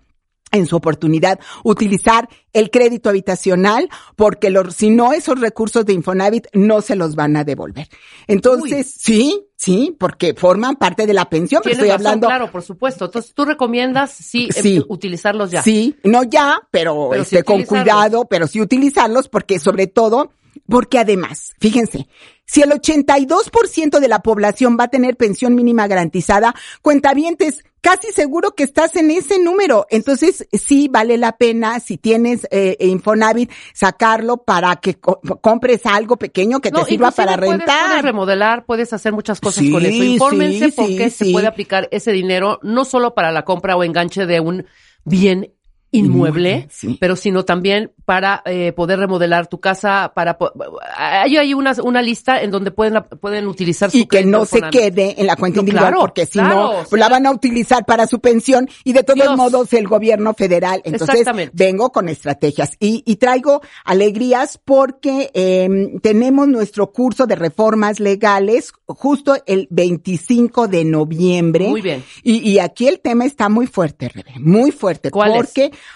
en 0.51 0.65
su 0.65 0.75
oportunidad 0.75 1.39
utilizar 1.63 2.29
el 2.53 2.71
crédito 2.71 3.09
habitacional 3.09 3.89
porque 4.15 4.49
los, 4.49 4.75
si 4.75 4.89
no 4.89 5.13
esos 5.13 5.39
recursos 5.39 5.85
de 5.85 5.93
Infonavit 5.93 6.47
no 6.53 6.81
se 6.81 6.95
los 6.95 7.15
van 7.15 7.35
a 7.35 7.43
devolver. 7.43 7.87
Entonces, 8.27 8.93
sí, 8.97 9.45
sí, 9.55 9.95
porque 9.99 10.33
forman 10.33 10.75
parte 10.75 11.05
de 11.05 11.13
la 11.13 11.29
pensión, 11.29 11.61
pero 11.63 11.73
estoy 11.73 11.89
razón, 11.89 12.05
hablando 12.07 12.27
claro, 12.27 12.51
por 12.51 12.63
supuesto. 12.63 13.05
Entonces, 13.05 13.33
tú 13.33 13.45
recomiendas 13.45 14.11
sí, 14.11 14.49
em, 14.55 14.63
Sí. 14.63 14.83
utilizarlos 14.87 15.51
ya. 15.51 15.61
Sí, 15.61 15.95
no 16.03 16.23
ya, 16.23 16.59
pero, 16.71 17.13
este, 17.13 17.43
con 17.43 17.63
cuidado, 17.63 18.25
pero 18.29 18.47
sí 18.47 18.61
utilizarlos 18.61 19.29
porque 19.29 19.59
sobre 19.59 19.87
todo, 19.87 20.31
porque 20.67 20.99
además, 20.99 21.53
fíjense, 21.59 22.07
si 22.45 22.61
el 22.61 22.71
82% 22.71 23.99
de 23.99 24.07
la 24.07 24.19
población 24.19 24.77
va 24.79 24.85
a 24.85 24.87
tener 24.89 25.15
pensión 25.17 25.53
mínima 25.55 25.87
garantizada, 25.87 26.55
cuentavientes, 26.81 27.63
casi 27.81 28.11
seguro 28.11 28.51
que 28.55 28.63
estás 28.63 28.95
en 28.95 29.11
ese 29.11 29.39
número. 29.39 29.85
Entonces, 29.89 30.47
sí 30.51 30.87
vale 30.89 31.17
la 31.17 31.37
pena, 31.37 31.79
si 31.79 31.97
tienes 31.97 32.47
eh, 32.51 32.75
Infonavit, 32.79 33.51
sacarlo 33.73 34.37
para 34.37 34.75
que 34.77 34.95
co- 34.95 35.21
compres 35.41 35.85
algo 35.85 36.17
pequeño 36.17 36.59
que 36.59 36.71
te 36.71 36.79
No, 36.79 36.85
sirva 36.85 37.11
para 37.11 37.37
puedes- 37.37 37.51
rentar. 37.59 37.87
Puedes 37.89 38.01
remodelar, 38.03 38.65
puedes 38.65 38.91
hacer 38.93 39.13
muchas 39.13 39.39
cosas 39.39 39.63
Sí, 39.63 39.71
con 39.71 39.85
eso. 39.85 40.03
Infórmense 40.03 40.65
sí, 40.71 40.73
porque 40.75 41.09
sí, 41.11 41.25
se 41.27 41.31
puede 41.31 41.47
aplicar 41.47 41.87
ese 41.91 42.11
dinero 42.11 42.59
no 42.63 42.83
solo 42.83 43.13
para 43.13 43.31
la 43.31 43.45
compra 43.45 43.77
o 43.77 43.83
enganche 43.83 44.25
de 44.25 44.39
un 44.39 44.65
bien 45.05 45.53
inmueble, 45.91 46.49
Inmueble, 46.51 46.67
sí. 46.71 46.97
pero 46.99 47.15
sino 47.15 47.45
también 47.45 47.91
para 48.05 48.41
eh, 48.45 48.73
poder 48.73 48.99
remodelar 48.99 49.47
tu 49.47 49.59
casa, 49.59 50.11
para 50.13 50.37
hay 50.95 51.37
hay 51.37 51.53
una, 51.53 51.73
una 51.83 52.01
lista 52.01 52.41
en 52.41 52.51
donde 52.51 52.71
pueden 52.71 53.03
pueden 53.21 53.47
utilizar 53.47 53.89
su 53.89 53.97
y 53.97 54.05
que 54.05 54.23
no 54.23 54.45
se 54.45 54.61
quede 54.69 55.19
en 55.19 55.27
la 55.27 55.35
cuenta 55.35 55.57
No, 55.57 55.61
individual 55.61 55.87
claro, 55.91 55.99
porque 56.01 56.25
si 56.25 56.33
claro, 56.33 56.55
no 56.73 56.85
sí. 56.85 56.95
la 56.97 57.09
van 57.09 57.25
a 57.25 57.31
utilizar 57.31 57.85
para 57.85 58.05
su 58.07 58.19
pensión 58.19 58.69
y 58.83 58.93
de 58.93 59.03
todos 59.03 59.19
Dios. 59.19 59.35
modos 59.37 59.73
el 59.73 59.87
gobierno 59.87 60.33
federal 60.33 60.81
entonces 60.83 61.25
vengo 61.53 61.91
con 61.91 62.07
estrategias 62.09 62.71
y, 62.79 63.03
y 63.05 63.15
traigo 63.15 63.61
alegrías 63.83 64.59
porque 64.63 65.31
eh, 65.33 65.69
tenemos 66.01 66.47
nuestro 66.47 66.91
curso 66.91 67.25
de 67.25 67.35
reformas 67.35 67.99
legales 67.99 68.71
justo 68.85 69.35
el 69.45 69.67
25 69.71 70.67
de 70.67 70.85
noviembre 70.85 71.67
Muy 71.69 71.81
bien. 71.81 72.03
y, 72.23 72.47
y 72.47 72.59
aquí 72.59 72.87
el 72.87 72.99
tema 72.99 73.25
está 73.25 73.49
muy 73.49 73.67
fuerte 73.67 74.09
Rebe, 74.09 74.33
muy 74.39 74.71
fuerte 74.71 75.11
¿Cuál 75.11 75.31
es? 75.31 75.37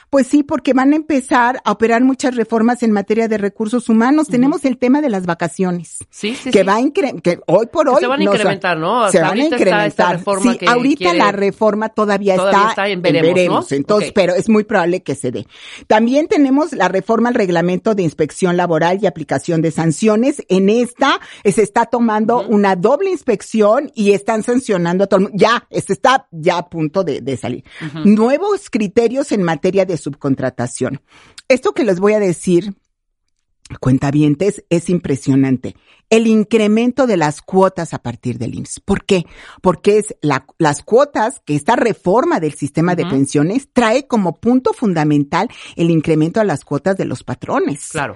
Pues 0.09 0.27
sí 0.27 0.43
porque 0.43 0.73
van 0.73 0.93
a 0.93 0.95
empezar 0.95 1.61
a 1.65 1.71
operar 1.71 2.03
muchas 2.03 2.35
reformas 2.35 2.83
en 2.83 2.91
materia 2.91 3.27
de 3.27 3.37
recursos 3.37 3.89
humanos 3.89 4.27
tenemos 4.27 4.65
el 4.65 4.77
tema 4.77 5.01
de 5.01 5.09
las 5.09 5.25
vacaciones 5.25 5.97
Sí, 6.09 6.35
sí, 6.35 6.51
que 6.51 6.59
sí. 6.59 6.65
va 6.65 6.75
a 6.75 6.83
que 6.91 7.39
hoy 7.47 7.67
por 7.67 7.89
hoy 7.89 7.99
se 7.99 8.07
van 8.07 8.19
a 8.19 8.23
incrementar, 8.23 8.77
¿no? 8.77 9.11
se 9.11 9.21
van 9.21 9.39
a 9.39 9.45
incrementar. 9.45 10.19
sí, 10.41 10.59
ahorita 10.65 11.13
la 11.13 11.31
reforma 11.31 11.89
todavía, 11.89 12.35
Todavía 12.35 12.59
está, 12.59 12.69
está 12.69 12.87
en 12.89 13.01
veremos, 13.01 13.71
¿no? 13.71 13.77
Entonces, 13.77 14.11
pero 14.13 14.33
es 14.33 14.49
muy 14.49 14.63
probable 14.63 15.03
que 15.03 15.15
se 15.15 15.31
dé. 15.31 15.47
También 15.87 16.27
tenemos 16.27 16.73
la 16.73 16.87
reforma 16.87 17.29
al 17.29 17.35
reglamento 17.35 17.95
de 17.95 18.03
inspección 18.03 18.57
laboral 18.57 18.99
y 19.01 19.07
aplicación 19.07 19.61
de 19.61 19.71
sanciones. 19.71 20.43
En 20.49 20.69
esta 20.69 21.19
eh, 21.43 21.51
se 21.51 21.63
está 21.63 21.85
tomando 21.85 22.41
una 22.41 22.75
doble 22.75 23.09
inspección 23.09 23.91
y 23.95 24.11
están 24.11 24.43
sancionando 24.43 25.05
a 25.05 25.07
todo 25.07 25.19
el 25.19 25.23
mundo. 25.23 25.37
Ya, 25.37 25.65
este 25.69 25.93
está 25.93 26.27
ya 26.31 26.57
a 26.57 26.69
punto 26.69 27.03
de, 27.03 27.21
de 27.21 27.37
salir. 27.37 27.63
Nuevos 28.03 28.69
criterios 28.69 29.31
en 29.31 29.43
materia 29.43 29.72
de 29.73 29.97
subcontratación. 29.97 31.01
Esto 31.47 31.73
que 31.73 31.83
les 31.83 31.99
voy 31.99 32.13
a 32.13 32.19
decir 32.19 32.75
cuentavientes, 33.79 34.63
es 34.69 34.89
impresionante. 34.89 35.75
El 36.15 36.27
incremento 36.27 37.07
de 37.07 37.17
las 37.17 37.41
cuotas 37.41 37.93
a 37.93 37.99
partir 37.99 38.37
del 38.37 38.55
IMSS. 38.55 38.79
¿Por 38.81 39.05
qué? 39.05 39.25
Porque 39.61 39.97
es 39.97 40.15
la- 40.21 40.45
las 40.59 40.83
cuotas 40.83 41.41
que 41.45 41.55
esta 41.55 41.75
reforma 41.75 42.39
del 42.39 42.53
sistema 42.53 42.95
de 42.95 43.05
pensiones 43.05 43.67
trae 43.73 44.07
como 44.07 44.39
punto 44.39 44.73
fundamental 44.73 45.49
el 45.75 45.89
incremento 45.89 46.39
a 46.39 46.43
las 46.43 46.63
cuotas 46.65 46.97
de 46.97 47.05
los 47.05 47.23
patrones. 47.23 47.89
Claro. 47.91 48.15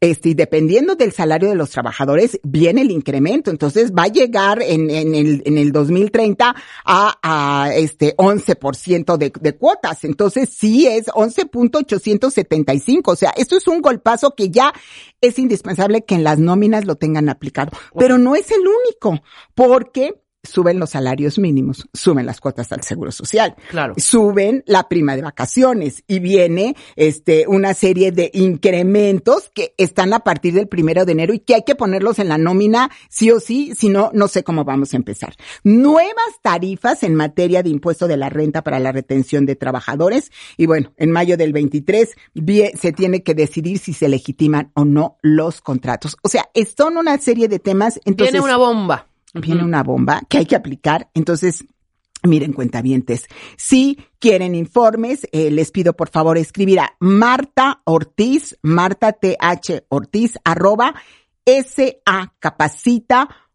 Este, 0.00 0.30
y 0.30 0.34
dependiendo 0.34 0.94
del 0.94 1.12
salario 1.12 1.48
de 1.48 1.56
los 1.56 1.70
trabajadores, 1.70 2.38
viene 2.42 2.82
el 2.82 2.90
incremento. 2.90 3.50
Entonces 3.50 3.92
va 3.92 4.04
a 4.04 4.08
llegar 4.08 4.62
en, 4.62 4.88
en 4.90 5.14
el, 5.14 5.42
en 5.44 5.58
el 5.58 5.72
2030 5.72 6.54
a, 6.84 7.18
a 7.22 7.74
este 7.74 8.14
11% 8.16 9.16
de, 9.16 9.32
de 9.40 9.56
cuotas. 9.56 10.04
Entonces 10.04 10.50
sí 10.56 10.86
es 10.86 11.06
11.875. 11.08 13.02
O 13.06 13.16
sea, 13.16 13.30
esto 13.36 13.56
es 13.56 13.66
un 13.66 13.80
golpazo 13.80 14.34
que 14.36 14.50
ya 14.50 14.72
es 15.20 15.38
indispensable 15.38 16.04
que 16.04 16.14
en 16.14 16.24
las 16.24 16.38
nóminas 16.38 16.84
lo 16.86 16.96
tengan 16.96 17.28
aplicado. 17.30 17.70
Pero 17.98 18.18
no 18.18 18.36
es 18.36 18.50
el 18.50 18.60
único, 18.60 19.22
porque 19.54 20.22
suben 20.42 20.78
los 20.78 20.90
salarios 20.90 21.38
mínimos, 21.38 21.88
suben 21.92 22.24
las 22.26 22.40
cuotas 22.40 22.72
al 22.72 22.82
seguro 22.82 23.12
social 23.12 23.54
Claro. 23.70 23.94
suben 23.98 24.62
la 24.66 24.88
prima 24.88 25.14
de 25.16 25.22
vacaciones 25.22 26.02
y 26.06 26.18
viene 26.20 26.76
este 26.96 27.44
una 27.46 27.74
serie 27.74 28.10
de 28.10 28.30
incrementos 28.32 29.50
que 29.54 29.74
están 29.76 30.12
a 30.12 30.20
partir 30.20 30.54
del 30.54 30.68
primero 30.68 31.04
de 31.04 31.12
enero 31.12 31.34
y 31.34 31.40
que 31.40 31.54
hay 31.54 31.62
que 31.64 31.74
ponerlos 31.74 32.18
en 32.18 32.28
la 32.28 32.38
nómina 32.38 32.90
sí 33.08 33.30
o 33.30 33.40
sí, 33.40 33.72
si 33.76 33.88
no, 33.90 34.10
no 34.14 34.28
sé 34.28 34.42
cómo 34.42 34.64
vamos 34.64 34.94
a 34.94 34.96
empezar. 34.96 35.34
Nuevas 35.62 36.12
tarifas 36.42 37.02
en 37.02 37.14
materia 37.14 37.62
de 37.62 37.68
impuesto 37.70 38.08
de 38.08 38.16
la 38.16 38.30
renta 38.30 38.62
para 38.62 38.78
la 38.80 38.92
retención 38.92 39.44
de 39.46 39.56
trabajadores 39.56 40.30
y 40.56 40.66
bueno, 40.66 40.92
en 40.96 41.10
mayo 41.10 41.36
del 41.36 41.52
23 41.52 42.14
vie- 42.34 42.76
se 42.78 42.92
tiene 42.92 43.22
que 43.22 43.34
decidir 43.34 43.78
si 43.78 43.92
se 43.92 44.08
legitiman 44.08 44.70
o 44.74 44.84
no 44.84 45.18
los 45.22 45.60
contratos. 45.60 46.16
O 46.22 46.28
sea, 46.28 46.48
son 46.76 46.96
una 46.96 47.18
serie 47.18 47.48
de 47.48 47.58
temas. 47.58 48.00
Entonces, 48.04 48.32
Viene 48.32 48.44
una 48.44 48.56
bomba. 48.56 49.06
Viene 49.34 49.64
una 49.64 49.82
bomba 49.82 50.22
que 50.28 50.38
hay 50.38 50.46
que 50.46 50.56
aplicar. 50.56 51.10
Entonces, 51.14 51.64
miren, 52.22 52.52
cuentavientes, 52.52 53.26
si 53.56 53.98
quieren 54.18 54.54
informes, 54.54 55.26
eh, 55.32 55.50
les 55.50 55.70
pido 55.70 55.94
por 55.94 56.08
favor 56.08 56.38
escribir 56.38 56.80
a 56.80 56.96
Marta 57.00 57.82
Ortiz, 57.84 58.58
Marta 58.62 59.12
TH 59.12 59.84
Ortiz, 59.88 60.38
arroba 60.44 60.94
sacapacita.com. 61.46 63.49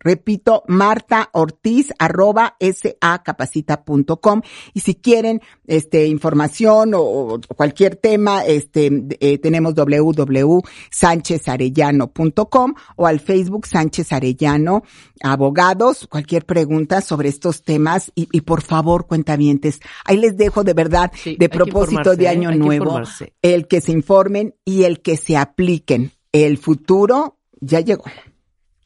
Repito, 0.00 0.64
Marta 0.68 1.30
Ortiz, 1.32 1.94
arroba 1.98 2.56
sacapacita.com. 2.60 4.42
Y 4.74 4.80
si 4.80 4.96
quieren, 4.96 5.40
este, 5.66 6.06
información 6.06 6.92
o, 6.94 7.00
o 7.00 7.40
cualquier 7.56 7.96
tema, 7.96 8.44
este, 8.44 8.90
eh, 9.20 9.38
tenemos 9.38 9.74
www.sanchezarellano.com 9.74 12.74
o 12.96 13.06
al 13.06 13.20
Facebook 13.20 13.66
Sánchez 13.66 14.12
Arellano, 14.12 14.82
abogados, 15.22 16.06
cualquier 16.10 16.44
pregunta 16.44 17.00
sobre 17.00 17.30
estos 17.30 17.62
temas 17.62 18.12
y, 18.14 18.28
y 18.32 18.42
por 18.42 18.60
favor, 18.62 19.06
cuentavientes, 19.06 19.80
ahí 20.04 20.18
les 20.18 20.36
dejo 20.36 20.62
de 20.64 20.74
verdad, 20.74 21.12
Sí, 21.14 21.36
de 21.38 21.48
propósito 21.48 22.16
de 22.16 22.28
año 22.28 22.50
que 22.50 22.56
nuevo, 22.56 23.00
el 23.42 23.66
que 23.66 23.80
se 23.80 23.92
informen 23.92 24.54
y 24.64 24.84
el 24.84 25.00
que 25.00 25.16
se 25.16 25.36
apliquen. 25.36 26.12
El 26.32 26.58
futuro 26.58 27.38
ya 27.60 27.80
llegó, 27.80 28.04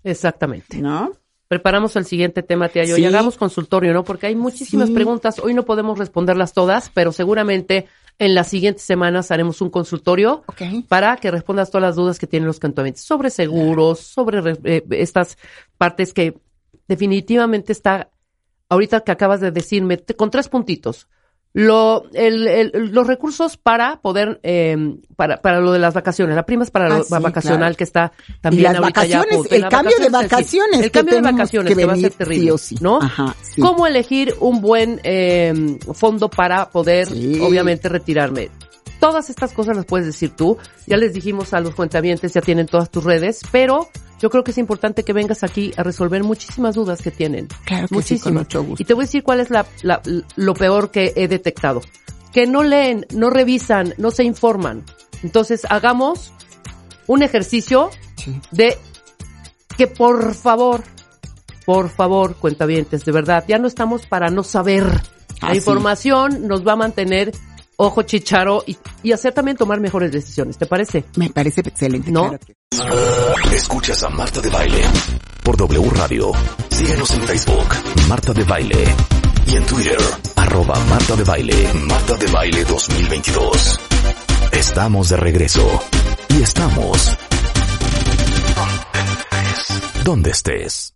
Exactamente. 0.05 0.79
¿no? 0.79 1.13
Preparamos 1.49 1.97
el 1.97 2.05
siguiente 2.05 2.43
tema, 2.43 2.69
tía 2.69 2.85
Yo, 2.85 2.95
Sí. 2.97 3.03
y 3.03 3.07
hagamos 3.07 3.37
consultorio, 3.37 3.93
¿no? 3.93 4.05
Porque 4.05 4.27
hay 4.29 4.37
muchísimas 4.37 4.89
Sí. 4.89 4.95
preguntas. 4.95 5.41
Hoy 5.41 5.53
no 5.53 5.65
podemos 5.65 5.99
responderlas 5.99 6.53
todas, 6.53 6.91
pero 6.95 7.11
seguramente 7.11 7.87
en 8.21 8.35
las 8.35 8.49
siguientes 8.49 8.85
semanas 8.85 9.31
haremos 9.31 9.61
un 9.61 9.71
consultorio 9.71 10.45
para 10.89 11.17
que 11.17 11.31
respondas 11.31 11.71
todas 11.71 11.83
las 11.89 11.97
dudas 11.97 12.19
que 12.19 12.27
tienen 12.29 12.47
los 12.47 12.61
cantonamentos 12.61 13.03
sobre 13.03 13.31
seguros, 13.31 13.99
sobre 13.99 14.41
re- 14.43 14.59
eh, 14.65 14.85
estas 14.91 15.39
partes 15.77 16.13
que 16.13 16.35
definitivamente 16.87 17.73
está, 17.73 18.11
ahorita 18.69 19.01
que 19.01 19.13
acabas 19.13 19.41
de 19.41 19.51
decirme, 19.51 19.97
te- 19.97 20.15
con 20.15 20.31
tres 20.31 20.49
puntitos. 20.49 21.09
Lo, 21.53 22.05
el, 22.15 22.47
el- 22.47 22.91
los 22.93 23.07
recursos 23.07 23.57
para 23.57 23.97
poder, 24.01 24.39
eh, 24.45 24.77
para, 25.17 25.43
para 25.43 25.61
lo 25.61 25.73
de 25.73 25.81
las 25.81 25.95
vacaciones. 25.95 26.37
La 26.37 26.47
prima 26.47 26.63
es 26.63 26.71
para 26.71 26.87
Ah, 26.95 27.03
sí, 27.03 27.13
vacacional 27.13 27.59
claro. 27.59 27.77
que 27.77 27.85
está 27.85 28.13
Y 28.29 28.33
también 28.41 28.63
las 28.73 28.77
ahorita 28.77 29.05
ya 29.07 29.17
a 29.17 29.21
vacaciones. 29.23 29.51
Y 29.51 29.55
el 29.57 29.61
las 29.63 29.71
cambio 29.71 29.99
de 29.99 30.09
vacaciones 30.11 30.81
El 30.81 30.91
cambio 30.93 31.15
de 31.17 31.21
vacaciones 31.23 31.69
que 31.75 31.77
que, 31.81 31.87
va 31.87 31.93
a 31.95 31.97
ser 31.97 32.13
terrible, 32.13 32.45
sí 32.45 32.51
o 32.51 32.59
sí. 32.59 32.77
¿no? 32.81 33.01
Ajá, 33.03 33.35
sí. 33.43 33.61
¿Cómo 33.61 33.87
elegir 33.87 34.35
un 34.39 34.61
buen 34.61 35.01
eh, 35.03 35.79
fondo 35.93 36.29
para 36.31 36.71
poder, 36.71 37.09
obviamente, 37.09 37.89
retirarme? 37.89 38.51
Todas 39.01 39.29
estas 39.31 39.53
cosas 39.53 39.77
las 39.77 39.87
puedes 39.87 40.07
decir 40.07 40.31
tú. 40.37 40.57
Ya 40.87 40.99
les 40.99 41.15
dijimos 41.15 41.53
a 41.55 41.61
los 41.61 41.75
cuentavientes, 41.75 42.33
ya 42.35 42.43
tienen 42.43 42.67
todas 42.67 42.91
tus 42.91 43.03
redes, 43.03 43.41
pero 43.51 43.89
yo 44.21 44.31
creo 44.31 44.45
que 44.45 44.51
es 44.51 44.59
importante 44.59 45.03
que 45.05 45.13
vengas 45.13 45.43
aquí 45.43 45.73
a 45.77 45.83
resolver 45.83 46.23
muchísimas 46.23 46.75
dudas 46.75 47.01
que 47.03 47.11
tienen. 47.11 47.49
Claro 47.65 47.89
que 47.89 48.03
sí, 48.03 48.19
con 48.19 48.35
Muchísimas. 48.35 48.43
mucho 48.45 48.63
gusto. 48.65 48.83
Y 48.83 48.87
te 48.87 48.95
voy 48.95 49.05
a 49.05 49.07
decir 49.07 49.23
cuál 49.23 49.41
es 49.41 49.51
la, 49.51 49.67
la- 49.83 50.03
lo 50.37 50.55
peor 50.55 50.91
que 50.91 51.13
he 51.17 51.27
detectado. 51.29 51.81
Que 52.33 52.47
no 52.47 52.63
leen, 52.63 53.07
no 53.13 53.31
revisan, 53.31 53.95
no 53.99 54.11
se 54.11 54.25
informan. 54.25 54.85
Entonces, 55.23 55.67
hagamos 55.69 56.33
un 57.07 57.23
ejercicio 57.23 57.91
Sí. 58.17 58.39
de 58.51 58.77
que 59.77 59.87
por 59.87 60.35
favor, 60.35 60.83
por 61.65 61.89
favor, 61.89 62.37
cuentavientes, 62.37 63.05
de 63.05 63.13
verdad, 63.13 63.45
ya 63.49 63.59
no 63.59 63.67
estamos 63.67 64.07
para 64.07 64.31
no 64.31 64.43
saber. 64.43 64.85
La 65.41 65.49
Así. 65.49 65.57
información 65.59 66.47
nos 66.47 66.67
va 66.67 66.73
a 66.73 66.77
mantener 66.77 67.33
ojo 67.83 68.03
chicharo 68.03 68.63
y, 68.67 68.77
y 69.03 69.13
hacer 69.13 69.33
también 69.33 69.57
tomar 69.57 69.81
mejores 69.81 70.13
decisiones, 70.13 70.59
¿te 70.59 70.67
parece? 70.67 71.05
Me 71.17 71.31
parece 71.31 71.61
excelente. 71.63 72.11
¿No? 72.13 72.29
claro 72.29 72.39
que- 72.47 73.57
Escuchas 73.57 74.03
a 74.05 74.11
Marta 74.11 74.41
de 74.41 74.49
Baile 74.51 74.83
por 75.43 75.57
W 75.57 75.91
Radio. 75.91 76.33
Síguenos 76.71 77.11
en 77.13 77.23
Facebook, 77.23 77.67
Marta 78.09 78.33
de 78.33 78.45
Baile. 78.45 78.85
Y 79.47 79.57
en 79.57 79.67
Twitter, 79.67 79.99
arroba 80.37 80.79
Marta 80.89 81.17
de 81.17 81.25
Baile, 81.25 81.73
Marta 81.87 82.15
de 82.17 82.27
Baile 82.31 82.65
2022. 82.65 83.81
Estamos 84.53 85.09
de 85.09 85.17
regreso. 85.17 85.83
Y 86.29 86.43
estamos... 86.43 87.17
Donde 90.05 90.31
estés. 90.31 90.95